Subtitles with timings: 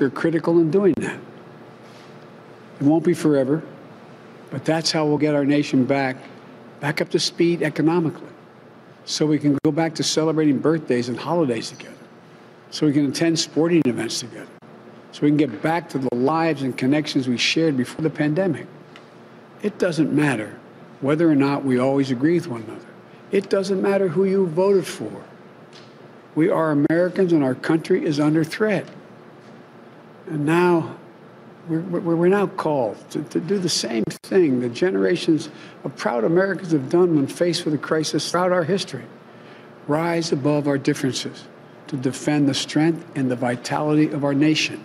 [0.00, 1.20] are critical in doing that.
[2.80, 3.62] It won't be forever,
[4.50, 6.16] but that's how we'll get our nation back,
[6.80, 8.26] back up to speed economically.
[9.04, 11.94] So we can go back to celebrating birthdays and holidays together.
[12.72, 14.48] So we can attend sporting events together.
[15.12, 18.66] So we can get back to the lives and connections we shared before the pandemic.
[19.62, 20.58] It doesn't matter
[21.02, 22.84] whether or not we always agree with one another.
[23.30, 25.22] It doesn't matter who you voted for.
[26.34, 28.88] We are Americans and our country is under threat.
[30.26, 30.96] And now
[31.68, 35.48] we're, we're, now called to, to, do the same thing the generations
[35.82, 39.04] of proud Americans have done when faced with a crisis throughout our history.
[39.86, 41.44] Rise above our differences
[41.88, 44.84] to defend the strength and the vitality of our nation.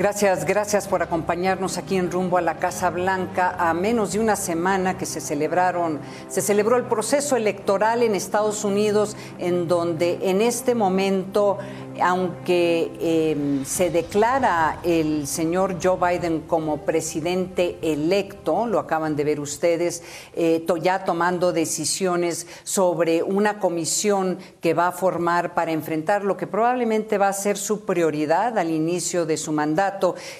[0.00, 3.54] Gracias, gracias por acompañarnos aquí en Rumbo a la Casa Blanca.
[3.58, 8.64] A menos de una semana que se celebraron, se celebró el proceso electoral en Estados
[8.64, 11.58] Unidos, en donde en este momento
[12.00, 19.40] aunque em, se declara el señor Joe Biden como presidente electo, lo acaban de ver
[19.40, 20.02] ustedes,
[20.34, 26.46] eh, ya tomando decisiones sobre una comisión que va a formar para enfrentar lo que
[26.46, 29.89] probablemente va a ser su prioridad al inicio de su mandato,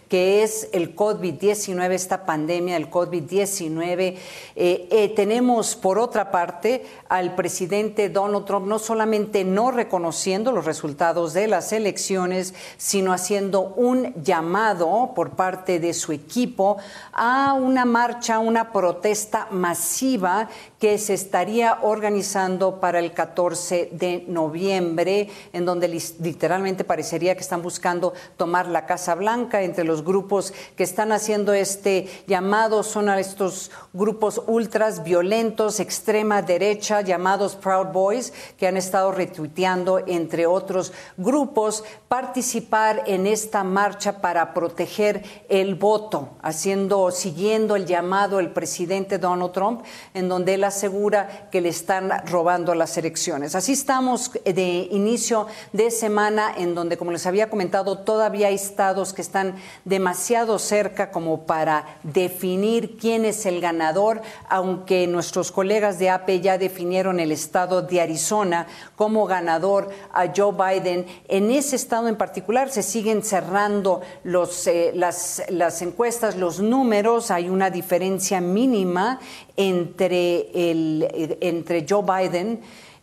[0.09, 4.17] que es el COVID-19, esta pandemia, el COVID-19.
[4.57, 10.65] Eh, eh, tenemos, por otra parte, al presidente Donald Trump no solamente no reconociendo los
[10.65, 16.77] resultados de las elecciones, sino haciendo un llamado por parte de su equipo
[17.13, 20.49] a una marcha, una protesta masiva
[20.79, 27.63] que se estaría organizando para el 14 de noviembre, en donde literalmente parecería que están
[27.63, 29.40] buscando tomar la Casa Blanca.
[29.41, 37.01] Entre los grupos que están haciendo este llamado son estos grupos ultras violentos, extrema derecha,
[37.01, 44.53] llamados Proud Boys, que han estado retuiteando, entre otros grupos, participar en esta marcha para
[44.53, 51.49] proteger el voto, haciendo, siguiendo el llamado del presidente Donald Trump, en donde él asegura
[51.51, 53.55] que le están robando las elecciones.
[53.55, 59.15] Así estamos de inicio de semana en donde, como les había comentado, todavía hay estados
[59.15, 66.11] que están demasiado cerca como para definir quién es el ganador, aunque nuestros colegas de
[66.11, 68.67] AP ya definieron el estado de Arizona
[68.97, 71.07] como ganador a Joe Biden.
[71.29, 77.71] En ese estado en particular se siguen cerrando eh, las, encuestas, los números, hay una
[77.71, 79.21] diferencia mínima
[79.57, 82.61] entre, el, entre Joe Biden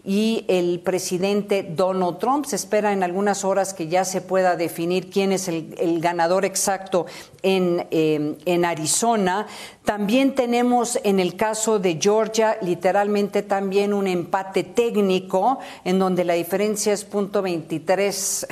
[0.08, 2.46] y el presidente Donald Trump.
[2.46, 7.08] Se espera en algunas horas que ya se pueda definir quién es el, ganador exacto
[7.44, 9.48] en, eh, en, Arizona.
[9.88, 16.34] También tenemos en el caso de Georgia literalmente también un empate técnico en donde la
[16.34, 18.48] diferencia es punto .23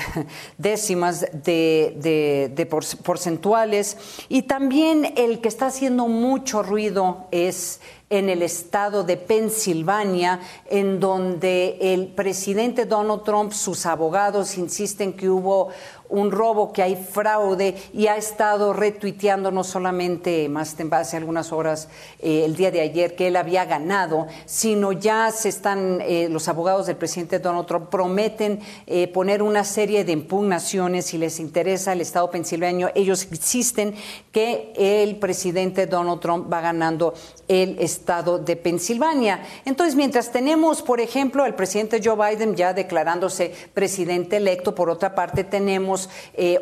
[0.57, 2.67] décimas de,
[3.03, 3.97] porcentuales.
[4.29, 10.99] Y también el que está haciendo mucho ruido es en el estado de Pensilvania, en
[10.99, 15.69] donde el presidente Donald Trump, sus abogados insisten que hubo
[16.09, 21.87] un robo, que hay fraude y ha estado retuiteando no solamente más hace algunas horas
[22.19, 26.47] eh, el día de ayer que él había ganado, sino ya se están eh, los
[26.47, 31.93] abogados del presidente Donald Trump prometen eh, poner una serie de impugnaciones si les interesa
[31.93, 32.89] el estado pensilvano.
[32.93, 33.95] Ellos insisten
[34.31, 37.15] que el presidente Donald Trump va ganando
[37.47, 39.41] el estado de Pensilvania.
[39.65, 45.13] Entonces, mientras tenemos, por ejemplo, al presidente Joe Biden ya declarándose presidente electo, por otra
[45.13, 46.09] parte tenemos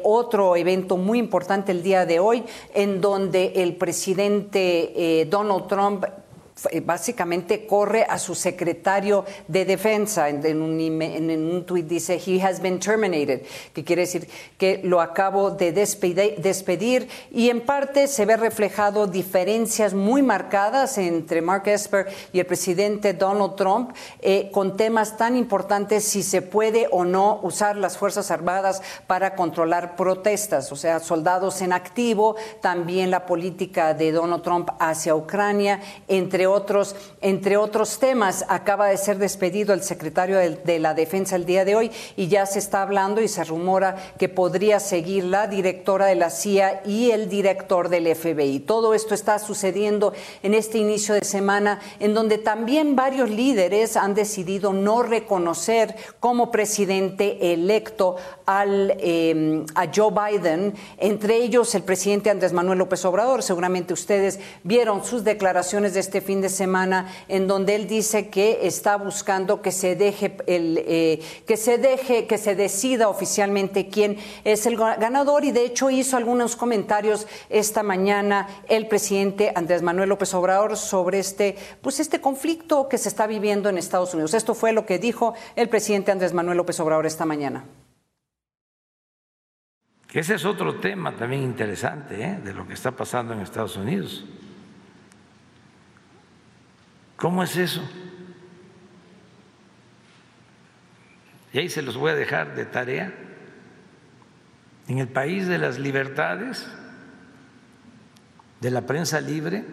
[0.03, 6.05] otro evento muy importante el día de hoy, en donde el presidente eh, Donald Trump
[6.83, 10.29] básicamente corre a su secretario de defensa.
[10.29, 13.41] En, un, en dice, he has been terminated,
[13.73, 14.27] que quiere decir
[14.57, 21.41] que lo acabo de despedir, y en parte se ve reflejado diferencias muy marcadas entre
[21.41, 26.87] Mark Esper y el presidente Donald Trump eh, con temas tan importantes si se puede
[26.91, 33.11] o no usar las Fuerzas Armadas para controlar protestas, o sea, soldados en activo, también
[33.11, 38.45] la política de Donald Trump hacia Ucrania, entre otros, entre otros temas.
[38.47, 42.45] Acaba de ser despedido el secretario de, la Defensa el día de hoy y ya
[42.45, 47.11] se está hablando y se rumora que podría seguir la directora de la CIA y
[47.11, 48.61] el director del FBI.
[48.61, 54.13] Todo esto está sucediendo en este inicio de semana en donde también varios líderes han
[54.13, 62.29] decidido no reconocer como presidente electo al, em, a Joe Biden, entre ellos el presidente
[62.29, 63.43] Andrés Manuel López Obrador.
[63.43, 68.29] Seguramente ustedes vieron sus declaraciones de este fin fin de semana, en donde él dice
[68.29, 73.87] que está buscando que se deje el, eh, que se deje, que se decida oficialmente
[73.87, 79.83] quién es el ganador, y de hecho hizo algunos comentarios esta mañana el presidente Andrés
[79.83, 84.33] Manuel López Obrador sobre este, pues este conflicto que se está viviendo en Estados Unidos.
[84.33, 87.63] Esto fue lo que dijo el presidente Andrés Manuel López Obrador esta mañana.
[90.11, 92.39] Ese es otro tema también interesante ¿eh?
[92.43, 94.25] de lo que está pasando en Estados Unidos.
[97.23, 97.81] ¿Cómo es eso?
[101.53, 103.13] Y ahí se los voy a dejar de tarea.
[104.89, 106.67] En el país de las libertades,
[108.59, 109.63] de la prensa libre,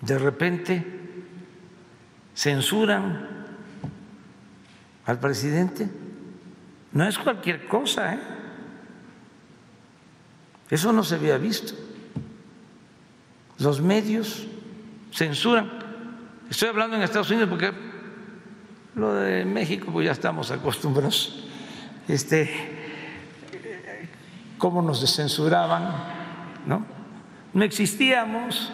[0.00, 0.84] de repente
[2.34, 3.46] censuran
[5.06, 5.88] al presidente.
[6.90, 8.20] No es cualquier cosa, ¿eh?
[10.68, 11.74] Eso no se había visto.
[13.60, 14.48] Los medios
[15.12, 15.70] censuran.
[16.50, 17.72] Estoy hablando en Estados Unidos porque
[18.94, 21.44] lo de México pues ya estamos acostumbrados.
[22.08, 22.50] Este,
[24.58, 25.92] cómo nos censuraban,
[26.66, 26.84] ¿no?
[27.52, 28.72] No existíamos.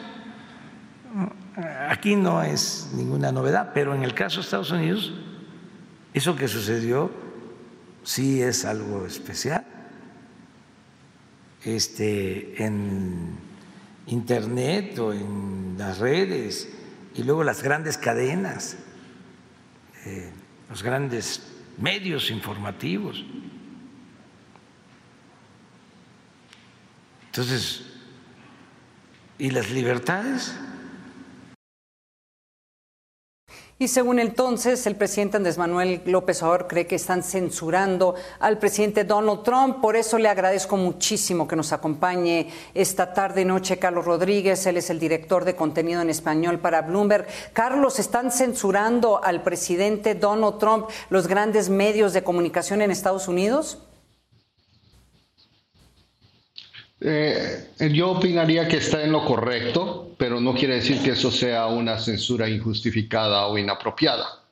[1.88, 5.12] Aquí no es ninguna novedad, pero en el caso de Estados Unidos,
[6.14, 7.11] eso que sucedió
[8.05, 9.64] sí es algo especial.
[11.64, 13.47] Este, en
[14.08, 16.69] Internet o en las redes
[17.14, 18.76] y luego las grandes cadenas,
[20.05, 20.31] eh,
[20.69, 21.43] los grandes
[21.78, 23.25] medios informativos.
[27.26, 27.82] Entonces,
[29.38, 30.54] ¿y las libertades?
[33.80, 39.04] Y según entonces, el presidente Andrés Manuel López Obrador cree que están censurando al presidente
[39.04, 39.80] Donald Trump.
[39.80, 44.66] Por eso le agradezco muchísimo que nos acompañe esta tarde y noche Carlos Rodríguez.
[44.66, 47.28] Él es el director de contenido en español para Bloomberg.
[47.52, 53.78] Carlos, ¿están censurando al presidente Donald Trump los grandes medios de comunicación en Estados Unidos?
[57.00, 61.66] Eh, yo opinaría que está en lo correcto, pero no quiere decir que eso sea
[61.66, 64.42] una censura injustificada o inapropiada.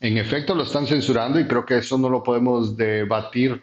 [0.00, 3.60] En efecto, lo están censurando y creo que eso no lo podemos debatir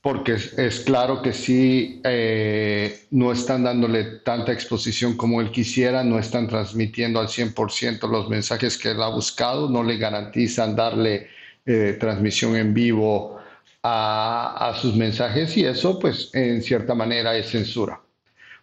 [0.00, 6.18] porque es, claro que sí, eh, no están dándole tanta exposición como él quisiera, no
[6.18, 11.28] están transmitiendo al 100% los mensajes que él ha buscado, no le garantizan darle
[11.64, 13.38] eh, transmisión en vivo
[13.86, 18.00] a, sus mensajes y eso pues en cierta manera es censura.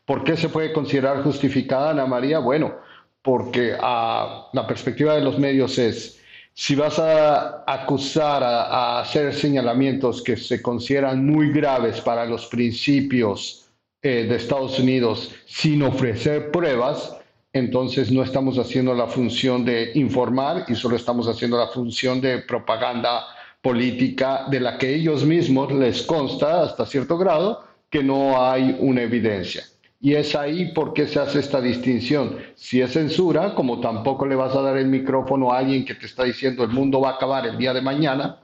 [0.06, 2.40] ¿Por qué se puede considerar justificada, Ana María?
[2.40, 2.74] Bueno,
[3.22, 6.20] porque a, la perspectiva de los medios es,
[6.54, 13.68] si vas a acusar, a, hacer señalamientos que se consideran muy graves para los principios
[14.02, 17.16] eh, de Estados Unidos sin ofrecer pruebas,
[17.54, 22.40] entonces no estamos haciendo la función de informar y solo estamos haciendo la función de
[22.40, 23.24] propaganda
[23.62, 29.04] política de la que ellos mismos les consta hasta cierto grado que no hay una
[29.04, 29.64] evidencia.
[30.00, 32.38] Y es ahí por qué se hace esta distinción.
[32.56, 36.08] Si es censura, como tampoco le vas a dar el micrófono a alguien que te
[36.08, 38.40] está diciendo el mundo va a acabar el día de mañana,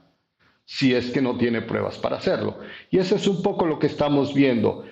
[0.64, 2.58] si es que no tiene pruebas para hacerlo.
[2.90, 4.84] Y eso es un poco lo que estamos viendo.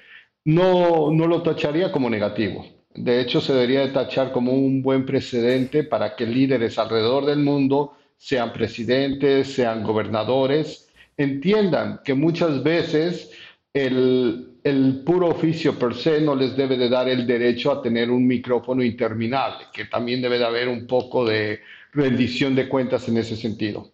[0.44, 2.66] No, no lo tacharía como negativo.
[2.94, 7.40] De hecho, se debería de tachar como un buen precedente para que líderes alrededor del
[7.40, 13.30] mundo sean presidentes, sean gobernadores, entiendan que muchas veces
[13.72, 18.26] el, puro oficio per se no les debe de dar el derecho a tener un
[18.26, 21.60] micrófono interminable, que también debe de haber un poco de
[21.92, 23.92] rendición de cuentas en ese sentido.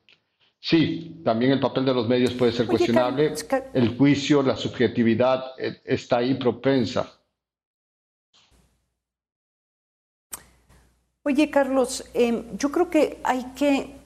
[0.59, 3.35] Sí, también el papel de los medios puede ser cuestionable.
[3.75, 7.13] El juicio, la subjetividad eh, está ahí propensa.
[11.25, 14.02] Oye, Carlos, em, yo creo que hay que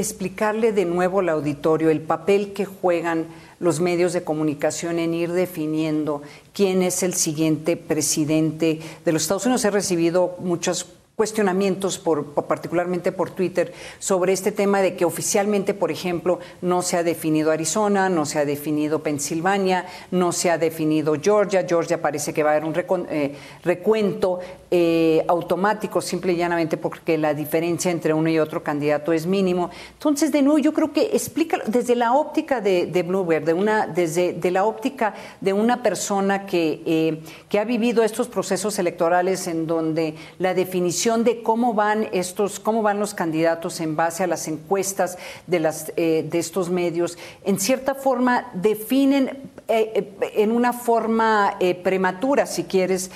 [0.00, 3.26] explicarle de nuevo al auditorio el papel que juegan
[3.58, 9.44] los medios de comunicación en ir definiendo quién es el siguiente presidente de los Estados
[9.46, 9.64] Unidos.
[9.64, 10.86] He recibido muchas
[11.20, 16.96] cuestionamientos, por, particularmente por Twitter, sobre este tema de que oficialmente, por ejemplo, no se
[16.96, 21.66] ha definido Arizona, no se ha definido Pensilvania, no se ha definido Georgia.
[21.68, 24.38] Georgia parece que va a haber un eh, recuento
[24.70, 29.68] eh, automático, simple y llanamente porque la diferencia entre uno y otro candidato es mínimo.
[29.92, 33.54] Entonces, de nuevo, yo creo que explica desde la óptica de, de Bloomberg, de
[33.94, 39.66] desde de la óptica de una persona eh, que ha vivido estos procesos electorales en
[39.66, 44.48] donde la definición de cómo van estos, cómo van los candidatos en base a las
[44.48, 51.56] encuestas de, las, eh, de estos medios, en cierta forma definen eh, en una forma
[51.82, 53.10] prematura, si quieres,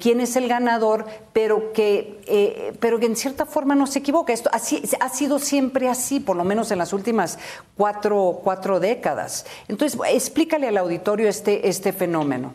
[0.00, 4.32] quién es el ganador, pero que, pero que en cierta forma no se equivoca.
[4.32, 7.38] Esto ha sido siempre así, por lo menos en las últimas
[7.76, 9.46] cuatro, cuatro décadas.
[9.68, 12.52] Entonces, explícale al auditorio este, este fenómeno.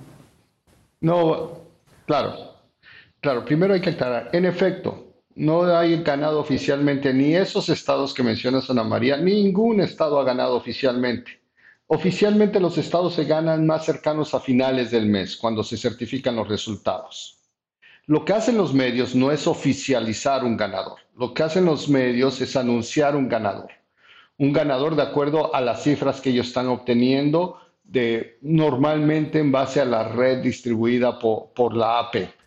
[1.02, 1.52] No,
[2.06, 2.34] claro,
[3.22, 3.46] claro.
[3.46, 4.30] Primero hay que aclarar.
[4.34, 10.20] En efecto, no hay ganado oficialmente ni esos estados que menciona Ana María, ningún estado
[10.20, 11.40] ha ganado oficialmente.
[11.88, 16.48] Oficialmente los estados se ganan más cercanos a finales del mes, cuando se certifican los
[16.48, 17.40] resultados.
[18.06, 22.42] Lo que hacen los medios no es oficializar un ganador, lo que hacen los medios
[22.42, 23.72] es anunciar un ganador.
[24.38, 29.80] Un ganador de acuerdo a las cifras que ellos están obteniendo, de, normalmente en base
[29.80, 32.39] a la red distribuida por, por la AP.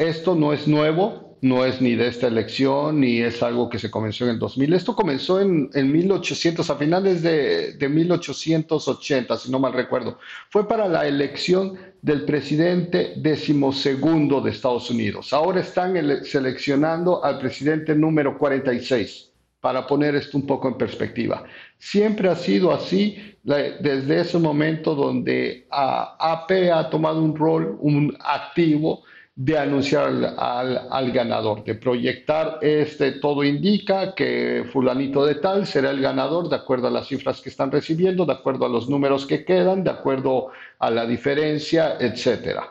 [0.00, 3.90] Esto no es nuevo, no es ni de esta elección, ni es algo que se
[3.90, 4.72] comenzó en el 2000.
[4.72, 10.16] Esto comenzó en, en 1800, a finales de, de 1880, si no mal recuerdo.
[10.48, 15.34] Fue para la elección del presidente decimosegundo de Estados Unidos.
[15.34, 21.44] Ahora están seleccionando al presidente número 46 para poner esto un poco en perspectiva.
[21.76, 29.02] Siempre ha sido así desde ese momento donde AP ha tomado un rol, un activo
[29.42, 36.02] de anunciar al, ganador, de proyectar este, todo indica que fulanito de tal será el
[36.02, 39.42] ganador de acuerdo a las cifras que están recibiendo, de acuerdo a los números que
[39.42, 42.70] quedan, de acuerdo a la diferencia, etcétera.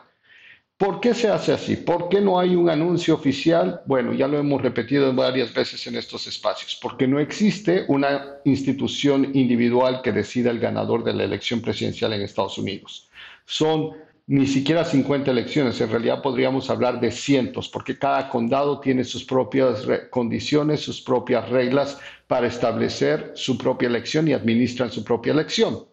[0.76, 1.74] ¿Por qué se hace así?
[1.74, 3.80] ¿Por qué no hay un anuncio oficial?
[3.86, 9.32] Bueno, ya lo hemos repetido varias veces en estos espacios, porque no existe una institución
[9.34, 13.10] individual que decida el ganador de la elección presidencial en Estados Unidos.
[13.44, 13.90] Son
[14.30, 19.24] ni siquiera 50 elecciones, en realidad podríamos hablar de cientos, porque cada condado tiene sus
[19.24, 25.84] propias condiciones, sus propias reglas para establecer su propia elección y administran su propia elección.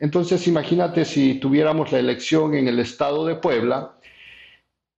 [0.00, 3.96] Entonces, imagínate si tuviéramos la elección en el estado de Puebla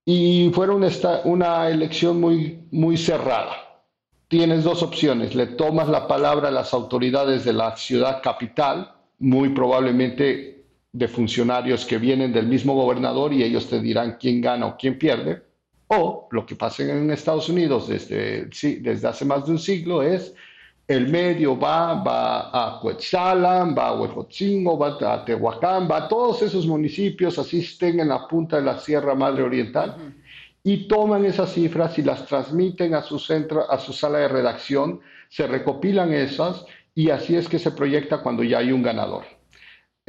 [0.06, 0.88] y fuera una,
[1.24, 3.84] una elección muy, muy cerrada.
[4.26, 9.50] Tienes dos opciones, le tomas la palabra a las autoridades de la ciudad capital, muy
[9.50, 10.59] probablemente
[10.92, 14.98] de funcionarios que vienen del mismo gobernador y ellos te dirán quién gana o quién
[14.98, 15.42] pierde.
[15.88, 18.46] O lo que pasa en Estados Unidos desde,
[18.80, 20.34] desde hace más de un siglo es
[20.90, 26.42] el medio va, va a Coetzalan, va a Huejotzingo, va a Tehuacán, va a todos
[26.42, 30.14] esos municipios, así estén en la punta de la Sierra Madre Oriental,
[30.64, 35.00] y toman esas cifras y las transmiten a su centro, a su sala de redacción,
[35.28, 39.39] se recopilan esas y así es que se proyecta cuando ya hay un ganador.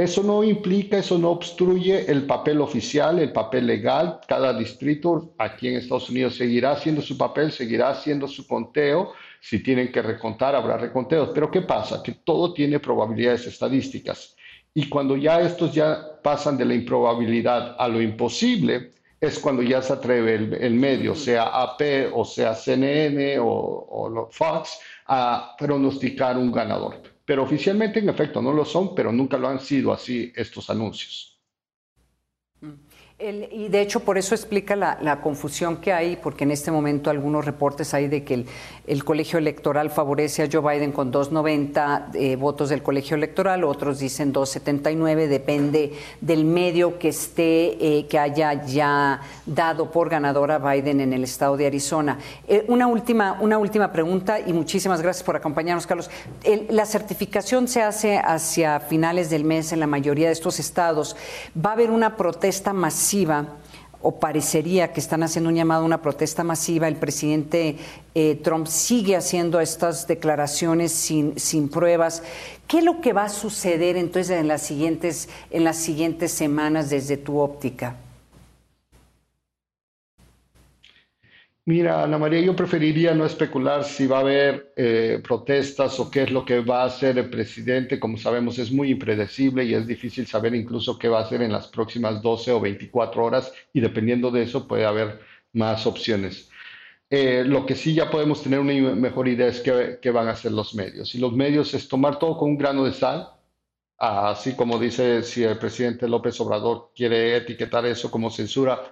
[0.02, 4.20] Eso no implica, eso no obstruye el papel oficial, el papel legal.
[4.28, 9.14] Cada distrito aquí en Estados Unidos seguirá haciendo su papel, seguirá haciendo su conteo.
[9.40, 11.30] Si tienen que recontar, habrá reconteos.
[11.36, 12.02] Pero ¿qué pasa?
[12.02, 14.36] Que todo tiene probabilidades estadísticas.
[14.74, 19.84] Y cuando ya estos ya pasan de la improbabilidad a lo imposible, es cuando ya
[19.84, 26.52] se atreve el, medio, sea AP o sea CNN o, o Fox, a pronosticar un
[26.52, 27.04] ganador.
[27.32, 31.31] Pero oficialmente, en efecto, no lo son, pero nunca lo han sido así estos anuncios
[33.52, 37.46] y de hecho por eso explica la, confusión que hay, porque en este momento algunos
[37.46, 38.46] reportes hay de que
[38.88, 44.00] el, colegio electoral favorece a Joe Biden con 290 eh, votos del colegio electoral, otros
[44.00, 51.02] dicen 279, depende del medio que esté, eh, que haya ya dado por ganadora Biden
[51.02, 52.18] en el estado de Arizona.
[52.48, 56.10] Eh, una, última, una última pregunta y muchísimas gracias por acompañarnos, Carlos.
[56.70, 61.16] la certificación se hace hacia finales del mes en la mayoría de estos estados.
[61.56, 63.11] ¿Va a haber una protesta masiva?
[64.02, 66.88] O parecería que están haciendo un llamado a una protesta masiva.
[66.88, 67.78] El presidente
[68.16, 72.24] eh, Trump sigue haciendo estas declaraciones sin, sin pruebas.
[72.68, 76.90] ¿Qué es lo que va a suceder entonces en las siguientes, en las siguientes semanas
[76.90, 77.96] desde tu óptica?
[81.72, 86.24] Mira, Ana María, yo preferiría no especular si va a haber eh, protestas o qué
[86.24, 87.98] es lo que va a hacer el presidente.
[87.98, 91.54] Como sabemos, es muy impredecible y es difícil saber incluso qué va a hacer en
[91.54, 95.22] las próximas 12 o 24 horas y dependiendo de eso puede haber
[95.54, 96.50] más opciones.
[97.10, 100.32] Eh, lo que sí ya podemos tener una mejor idea es qué, qué van a
[100.32, 101.16] hacer los medios.
[101.16, 103.30] Y los medios es tomar todo con un grano de sal,
[103.98, 108.92] así como dice si el presidente López Obrador quiere etiquetar eso como censura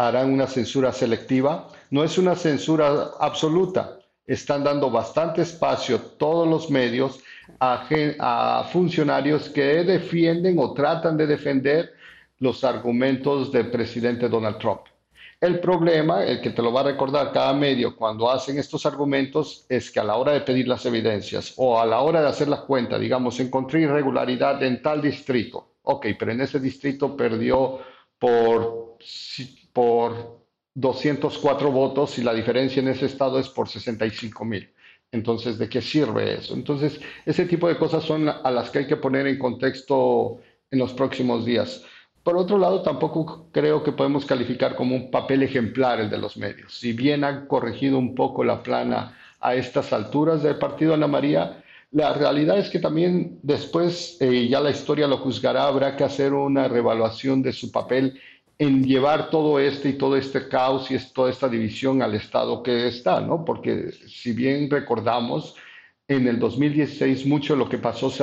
[0.00, 1.68] harán una censura selectiva.
[1.90, 3.98] No es una censura absoluta.
[4.26, 7.20] Están dando bastante espacio todos los medios
[7.58, 11.92] a, funcionarios que defienden o tratan de defender
[12.38, 14.80] los argumentos del presidente Donald Trump.
[15.38, 19.66] El problema, el que te lo va a recordar cada medio cuando hacen estos argumentos,
[19.68, 22.48] es que a la hora de pedir las evidencias o a la hora de hacer
[22.48, 27.80] la cuenta, digamos, encontré irregularidad en tal distrito, Ok, pero en ese distrito perdió
[28.18, 28.96] por,
[29.80, 30.44] por
[30.74, 34.68] 204 votos y la diferencia en ese estado es por 65 mil.
[35.10, 36.52] Entonces, ¿de qué sirve eso?
[36.52, 40.38] Entonces, ese tipo de cosas son a las que hay que poner en contexto
[40.70, 41.82] en los próximos días.
[42.22, 46.36] Por otro lado, tampoco creo que podemos calificar como un papel ejemplar el de los
[46.36, 46.78] medios.
[46.78, 51.64] Si bien han corregido un poco la plana a estas alturas del partido Ana María,
[51.90, 56.34] la realidad es que también después, eh, ya la historia lo juzgará, habrá que hacer
[56.34, 58.20] una revaluación de su papel
[58.60, 62.88] en llevar todo este y todo este caos y toda esta división al estado que
[62.88, 63.42] está, ¿no?
[63.42, 65.56] Porque si bien recordamos,
[66.06, 68.22] en el 2016 mucho de lo que pasó se,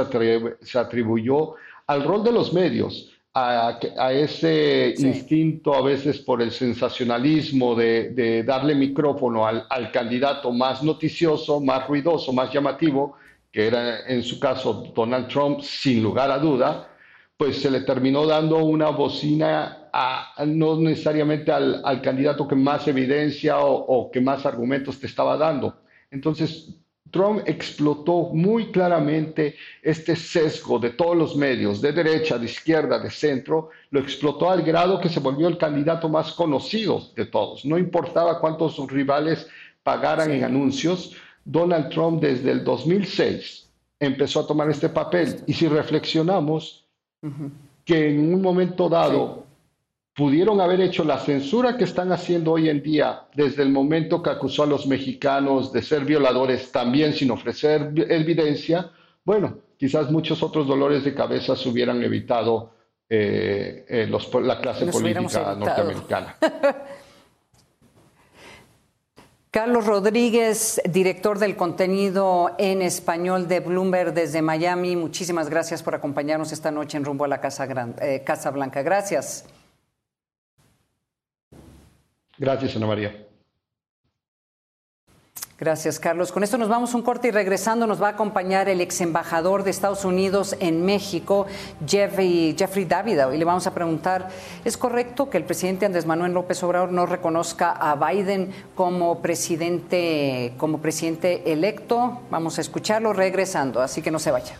[0.61, 1.55] se atribuyó
[1.87, 8.11] al rol de los medios, a, a ese instinto a veces por el sensacionalismo de,
[8.11, 13.15] de darle micrófono al, al, candidato más noticioso, más ruidoso, más llamativo,
[13.51, 16.89] que era en su caso Donald Trump, sin lugar a duda,
[17.37, 22.87] pues se le terminó dando una bocina a, no necesariamente al, al, candidato que más
[22.87, 25.81] evidencia o, o, que más argumentos te estaba dando.
[26.11, 26.69] Entonces,
[27.09, 33.09] Trump explotó muy claramente este sesgo de todos los medios, de derecha, de izquierda, de
[33.09, 37.65] centro, lo explotó al grado que se volvió el candidato más conocido de todos.
[37.65, 39.47] No importaba cuántos rivales
[39.81, 40.33] pagaran sí.
[40.33, 43.67] en anuncios, Donald Trump desde el 2006
[43.99, 45.41] empezó a tomar este papel.
[45.47, 46.85] Y si reflexionamos,
[47.23, 47.51] uh -huh.
[47.83, 49.46] que en un momento dado
[50.17, 54.31] pudieron haber hecho la censura que están haciendo hoy en día desde el momento que
[54.31, 58.89] acusó a los mexicanos de ser violadores también sin ofrecer evidencia,
[59.23, 62.71] bueno, quizás muchos otros dolores de cabeza se hubieran evitado
[63.07, 66.35] eh, eh, los, la clase Nos política norteamericana.
[69.51, 76.51] Carlos Rodríguez, director del contenido en español de Bloomberg desde Miami, muchísimas gracias por acompañarnos
[76.51, 78.81] esta noche en rumbo a la Casa, Gran, eh, Casa Blanca.
[78.81, 79.45] Gracias.
[82.37, 83.27] Gracias, Ana María.
[85.59, 86.31] Gracias, Carlos.
[86.31, 89.63] Con esto nos vamos un corte y regresando nos va a acompañar el ex embajador
[89.63, 91.47] de Estados Unidos en México,
[91.83, 94.27] Jeffrey, Jeffrey Davido, y le vamos a preguntar,
[94.63, 100.53] ¿es correcto que el presidente Andrés Manuel López Obrador no reconozca a Biden como presidente,
[100.57, 102.21] como presidente electo?
[102.29, 104.59] Vamos a escucharlo regresando, así que no se vaya.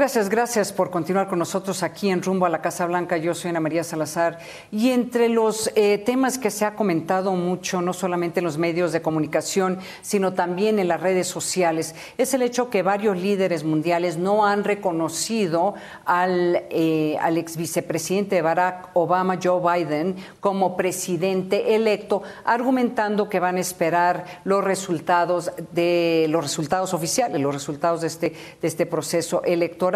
[0.00, 3.18] Gracias, gracias por continuar con nosotros aquí en Rumbo a la Casa Blanca.
[3.18, 4.38] Yo soy Ana María Salazar
[4.72, 8.92] y entre los eh, temas que se ha comentado mucho, no solamente en los medios
[8.92, 14.16] de comunicación, sino también en las redes sociales, es el hecho que varios líderes mundiales
[14.16, 15.74] no han reconocido
[16.06, 23.60] al, eh, ex vicepresidente Barack Obama, Joe Biden, como presidente electo, argumentando que van a
[23.60, 28.32] esperar los resultados de los resultados oficiales, los resultados de este,
[28.62, 29.89] de este proceso electoral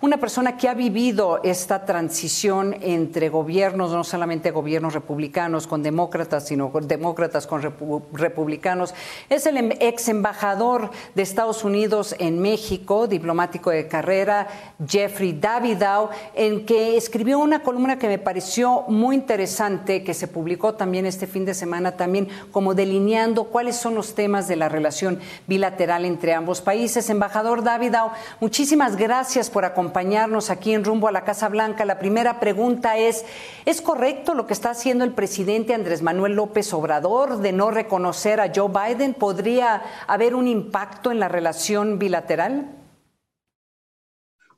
[0.00, 6.46] una persona que ha vivido esta transición entre gobiernos, no solamente gobiernos republicanos con demócratas,
[6.46, 8.94] sino demócratas con repu republicanos.
[9.28, 14.46] Es el ex embajador de Estados Unidos en México, diplomático de carrera,
[14.86, 20.74] Jeffrey Davidow, en que escribió una columna que me pareció muy interesante, que se publicó
[20.74, 25.18] también este fin de semana, también como delineando cuáles son los temas de la relación
[25.46, 27.08] bilateral entre ambos países.
[27.08, 31.84] Embajador Davidow, muchísimas gracias gracias por acompañarnos aquí en Rumbo a la Casa Blanca.
[31.84, 33.24] La primera pregunta es,
[33.64, 38.40] ¿es correcto lo que está haciendo el presidente Andrés Manuel López Obrador de no reconocer
[38.40, 39.14] a Joe Biden?
[39.14, 42.74] ¿Podría haber un impacto en la relación bilateral?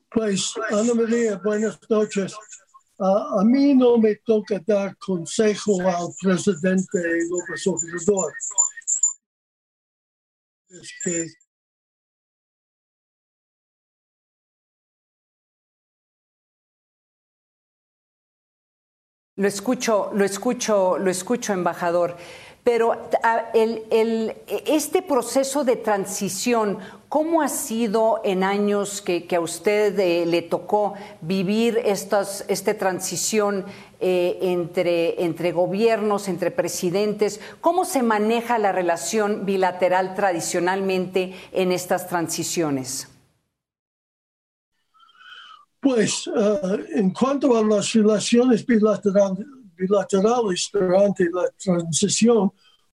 [0.09, 2.35] Pues, Ana María, buenas noches.
[2.97, 6.97] A mí no me toca dar consejo al presidente
[7.29, 8.33] López Obrador.
[10.69, 11.27] Es que
[19.37, 22.17] Lo escucho, lo escucho, lo escucho, embajador.
[22.63, 22.97] Pero
[23.53, 30.25] el, el, este proceso de transición, ¿cómo ha sido en años que, a usted eh,
[30.25, 33.65] le tocó vivir estas, esta transición
[33.99, 37.39] eh, entre, entre gobiernos, entre presidentes?
[37.61, 43.07] ¿Cómo se maneja la relación bilateral tradicionalmente en estas transiciones?
[45.79, 49.37] Pues uh, en cuanto a las relaciones bilateral,
[49.75, 52.51] bilaterales durante la transición,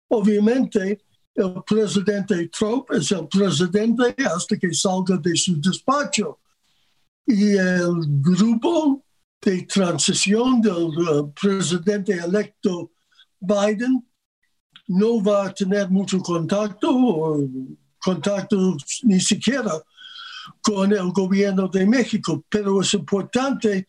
[0.08, 1.02] obviamente
[1.34, 6.38] el presidente Trump es el presidente hasta que salga de su despacho.
[7.26, 9.02] Y el grupo
[9.40, 12.90] de transición del uh, presidente electo
[13.40, 14.06] Biden
[14.88, 17.48] no va a tener mucho contacto o
[17.98, 19.82] contacto ni siquiera
[20.64, 23.86] con el gobierno de México, pero es importante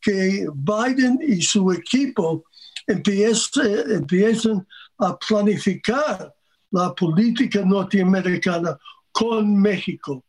[0.00, 2.44] que Biden y su equipo
[2.86, 4.66] empiecen, empiecen
[4.98, 6.32] a planificar
[6.70, 8.78] la política norteamericana
[9.12, 10.24] con México.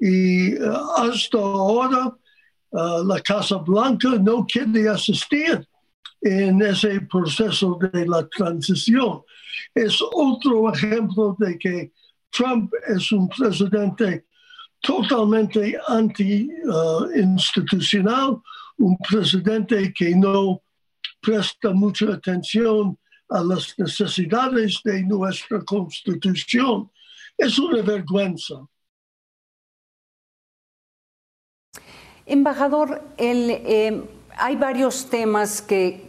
[0.00, 2.12] Y uh, hasta ahora
[2.70, 5.64] uh, la Casa Blanca no quiere asistir
[6.20, 9.22] en ese proceso de la transición.
[9.72, 11.92] Es otro ejemplo de que
[12.30, 14.26] Trump es un presidente
[14.80, 18.40] totalmente anti-institucional,
[18.78, 20.62] un presidente que no
[21.20, 22.96] presta mucha atención
[23.30, 26.90] a las necesidades de nuestra constitución.
[27.36, 28.54] Es una vergüenza.
[32.26, 34.02] Embajador, eh,
[34.36, 36.06] hay varios temas que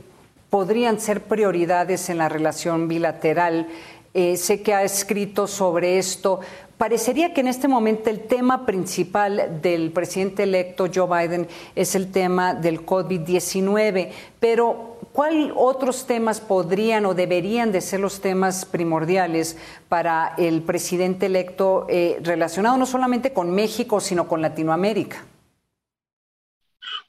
[0.49, 3.67] podrían ser prioridades en la relación bilateral.
[4.13, 6.41] Eh, sé que ha escrito sobre esto.
[6.79, 12.09] Parecería que en este momento el tema principal del presidente electo Joe Biden es el
[12.09, 19.57] tema del COVID-19, pero ¿cuáles otros temas podrían o deberían de ser los temas primordiales
[19.89, 25.25] para el presidente electo eh, relacionado no solamente con México, sino con Latinoamérica?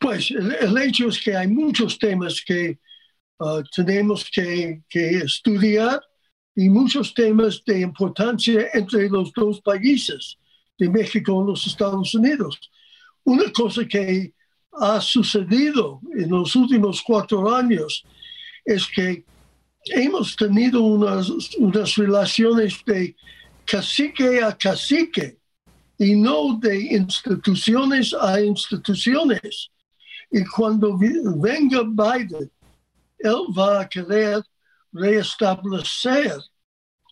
[0.00, 2.76] Pues el, hecho es que hay muchos temas que
[3.38, 6.00] uh, tenemos que estudiar
[6.54, 10.36] y muchos temas de importancia entre los dos países,
[10.78, 12.58] de México y los Estados Unidos.
[13.24, 14.32] Una cosa que
[14.72, 18.04] ha sucedido en los últimos cuatro años
[18.64, 19.24] es que
[19.86, 23.14] hemos tenido unas, unas relaciones de
[23.64, 25.38] cacique a cacique
[25.98, 29.70] y no de instituciones a instituciones.
[30.30, 32.50] Y cuando venga Biden,
[33.18, 34.42] él va a querer
[34.92, 36.36] reestablecer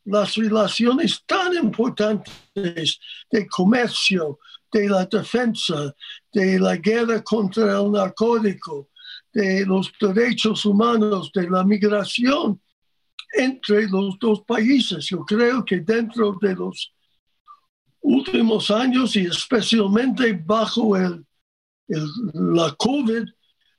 [0.04, 2.98] las relaciones tan importantes
[3.30, 4.38] de comercio,
[4.72, 5.94] de la defensa,
[6.32, 8.88] de la guerra contra el narcótico,
[9.32, 12.60] de los derechos humanos, de la migración
[13.34, 15.06] entre los dos países.
[15.06, 16.94] Yo creo que dentro de los
[18.00, 21.24] últimos años y especialmente bajo el,
[21.86, 23.24] la COVID,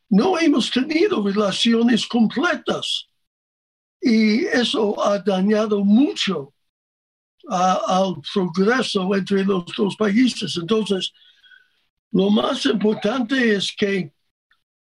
[0.10, 3.09] no hemos tenido relaciones completas
[4.02, 6.54] y eso ha dañado mucho
[7.48, 10.56] al progreso entre los dos países.
[10.58, 11.12] Entonces,
[12.12, 14.14] lo más importante es que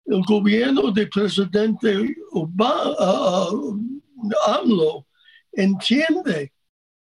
[0.05, 3.79] el gobierno del presidente Obama, uh,
[4.47, 5.05] AMLO
[5.51, 6.53] entiende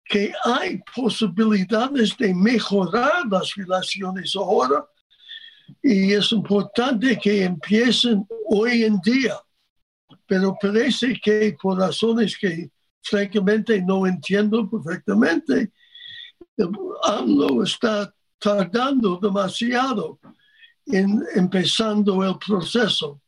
[0.05, 4.85] que hay posibilidades de mejorar las relaciones ahora
[5.83, 9.39] y es importante que empiecen hoy en día
[10.29, 12.69] pero parece que por razones que
[13.01, 15.71] francamente no entiendo perfectamente,
[17.03, 20.19] AMLO está tardando demasiado
[20.85, 23.19] en empezando el proceso.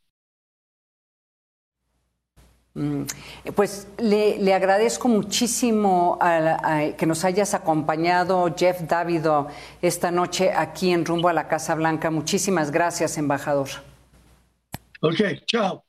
[2.73, 3.03] Mm,
[3.55, 6.19] pues le, agradezco muchísimo
[6.97, 9.47] que nos hayas acompañado, Jeff Davido,
[9.81, 12.11] esta noche aquí en Rumbo a la Casa Blanca.
[12.11, 13.69] Muchísimas gracias, embajador.
[15.01, 15.83] Ok, chao.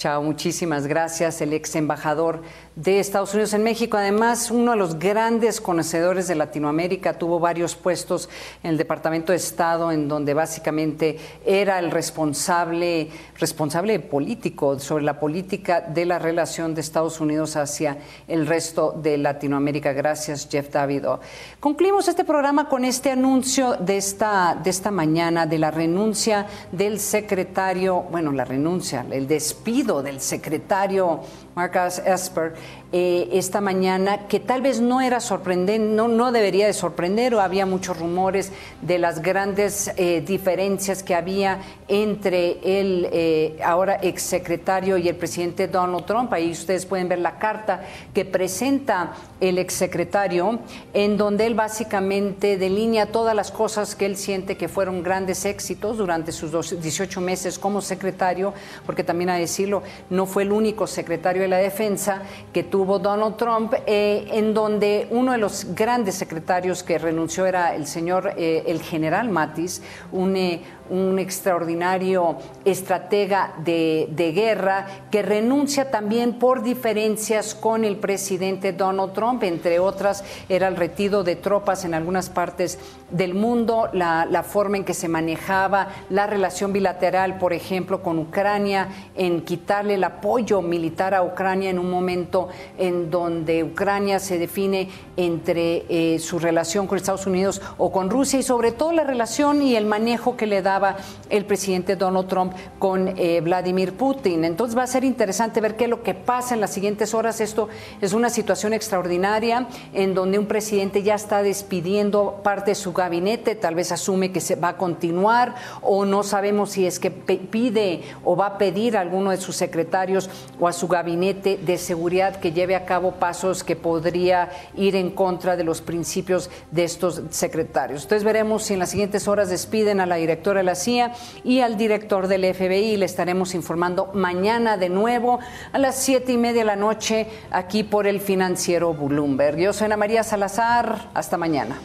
[0.00, 2.40] Chao, muchísimas gracias, el ex embajador
[2.74, 3.98] de Estados Unidos en México.
[3.98, 8.30] Además, uno de los grandes conocedores de Latinoamérica, tuvo varios puestos
[8.62, 15.20] en el Departamento de Estado, en donde básicamente era el responsable, responsable político sobre la
[15.20, 19.92] política de la relación de Estados Unidos hacia el resto de Latinoamérica.
[19.92, 21.20] Gracias, Jeff Davido.
[21.60, 26.98] Concluimos este programa con este anuncio de esta, de esta mañana de la renuncia del
[26.98, 31.20] secretario, bueno, la renuncia, el despido del secretario
[31.54, 32.54] Marcus Esper
[32.92, 37.40] eh, esta mañana, que tal vez no era sorprendente, no, no debería de sorprender, o
[37.40, 38.50] había muchos rumores
[38.82, 45.68] de las grandes eh, diferencias que había entre el eh, ahora exsecretario y el presidente
[45.68, 46.32] Donald Trump.
[46.32, 47.82] Ahí ustedes pueden ver la carta
[48.12, 50.58] que presenta el exsecretario,
[50.92, 55.96] en donde él básicamente delinea todas las cosas que él siente que fueron grandes éxitos
[55.96, 58.52] durante sus 18 meses como secretario,
[58.84, 62.22] porque también a decirlo, no fue el único secretario de la defensa
[62.52, 67.74] que tuvo Donald Trump, eh, en donde uno de los grandes secretarios que renunció era
[67.74, 75.22] el señor, eh, el general Mattis, un, eh, un extraordinario estratega de, de guerra que
[75.22, 81.36] renuncia también por diferencias con el presidente Donald Trump, entre otras era el retiro de
[81.36, 82.78] tropas en algunas partes
[83.10, 88.18] del mundo, la, la forma en que se manejaba la relación bilateral, por ejemplo, con
[88.18, 92.48] Ucrania, en quitarle el apoyo militar a Ucrania en un momento
[92.78, 98.38] en donde Ucrania se define entre eh, su relación con Estados Unidos o con Rusia
[98.38, 100.79] y sobre todo la relación y el manejo que le daba
[101.28, 104.44] el presidente Donald Trump con eh, Vladimir Putin.
[104.44, 107.40] Entonces va a ser interesante ver qué es lo que pasa en las siguientes horas.
[107.40, 107.68] Esto
[108.00, 113.54] es una situación extraordinaria en donde un presidente ya está despidiendo parte de su gabinete,
[113.54, 118.02] tal vez asume que se va a continuar o no sabemos si es que pide
[118.24, 122.36] o va a pedir a alguno de sus secretarios o a su gabinete de seguridad
[122.36, 127.22] que lleve a cabo pasos que podría ir en contra de los principios de estos
[127.30, 128.02] secretarios.
[128.02, 131.12] Entonces veremos si en las siguientes horas despiden a la directora de CIA
[131.44, 132.96] y al director del FBI.
[132.96, 135.40] Le estaremos informando mañana de nuevo
[135.72, 139.58] a las siete y media de la noche aquí por el financiero Bloomberg.
[139.58, 141.10] Yo soy Ana María Salazar.
[141.14, 141.78] Hasta mañana.